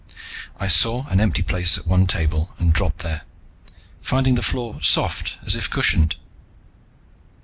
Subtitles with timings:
[0.59, 3.21] I saw an empty place at one table and dropped there,
[4.01, 6.15] finding the floor soft, as if cushioned.